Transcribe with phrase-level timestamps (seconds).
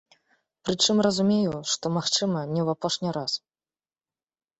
[0.67, 3.31] Прычым разумеюць, што, магчыма, не ў апошні раз.